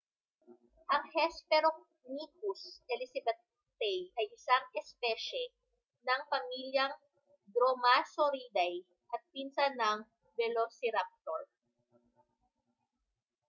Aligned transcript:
ang 0.95 1.03
hesperonychus 1.15 2.61
elizabethae 2.93 3.99
ay 4.19 4.25
isang 4.37 4.65
espesye 4.81 5.45
ng 6.09 6.21
pamilyang 6.31 6.93
dromaeosauridae 7.53 8.77
at 9.13 9.21
pinsan 9.33 9.73
ng 9.81 9.99
velociraptor 10.41 11.41